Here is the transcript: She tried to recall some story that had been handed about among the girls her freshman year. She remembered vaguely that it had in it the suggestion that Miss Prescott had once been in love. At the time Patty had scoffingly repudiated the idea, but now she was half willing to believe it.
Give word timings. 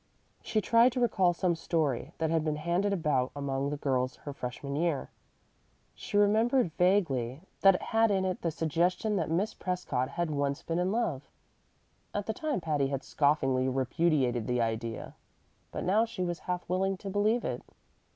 She 0.41 0.61
tried 0.61 0.91
to 0.93 0.99
recall 0.99 1.31
some 1.31 1.53
story 1.53 2.11
that 2.17 2.31
had 2.31 2.43
been 2.43 2.55
handed 2.55 2.91
about 2.91 3.29
among 3.35 3.69
the 3.69 3.77
girls 3.77 4.15
her 4.15 4.33
freshman 4.33 4.75
year. 4.75 5.11
She 5.93 6.17
remembered 6.17 6.71
vaguely 6.75 7.43
that 7.59 7.75
it 7.75 7.81
had 7.83 8.09
in 8.09 8.25
it 8.25 8.41
the 8.41 8.49
suggestion 8.49 9.15
that 9.17 9.29
Miss 9.29 9.53
Prescott 9.53 10.09
had 10.09 10.31
once 10.31 10.63
been 10.63 10.79
in 10.79 10.91
love. 10.91 11.29
At 12.15 12.25
the 12.25 12.33
time 12.33 12.59
Patty 12.59 12.87
had 12.87 13.03
scoffingly 13.03 13.69
repudiated 13.69 14.47
the 14.47 14.59
idea, 14.59 15.13
but 15.71 15.83
now 15.83 16.05
she 16.05 16.23
was 16.23 16.39
half 16.39 16.67
willing 16.67 16.97
to 16.97 17.09
believe 17.11 17.45
it. 17.45 17.61